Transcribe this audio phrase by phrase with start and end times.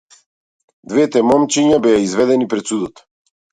[0.93, 3.07] Двете момчиња беа изведени пред судот.